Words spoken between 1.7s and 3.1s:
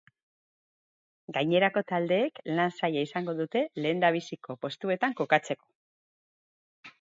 taldeek lan zaila